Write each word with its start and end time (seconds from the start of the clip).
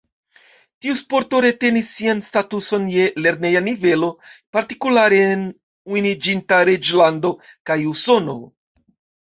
Tiu 0.83 0.93
sporto 1.01 1.41
retenis 1.45 1.91
sian 1.97 2.23
statuson 2.29 2.87
je 2.95 3.05
lerneja 3.25 3.61
nivelo, 3.67 4.09
partikulare 4.59 5.21
en 5.37 5.45
Unuiĝinta 5.99 6.63
Reĝlando 6.71 7.35
kaj 7.71 7.81
Usono. 7.95 8.39